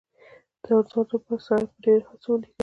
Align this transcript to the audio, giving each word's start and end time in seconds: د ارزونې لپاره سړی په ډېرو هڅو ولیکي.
د 0.63 0.65
ارزونې 0.77 1.05
لپاره 1.11 1.43
سړی 1.47 1.65
په 1.71 1.77
ډېرو 1.85 2.07
هڅو 2.09 2.27
ولیکي. 2.31 2.59